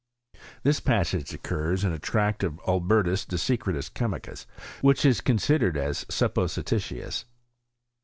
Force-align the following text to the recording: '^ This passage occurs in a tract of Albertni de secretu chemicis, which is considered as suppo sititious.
'^ 0.35 0.39
This 0.63 0.79
passage 0.79 1.31
occurs 1.31 1.83
in 1.83 1.91
a 1.91 1.99
tract 1.99 2.43
of 2.43 2.53
Albertni 2.65 3.23
de 3.27 3.35
secretu 3.35 3.93
chemicis, 3.93 4.47
which 4.81 5.05
is 5.05 5.21
considered 5.21 5.77
as 5.77 6.05
suppo 6.05 6.45
sititious. 6.49 7.25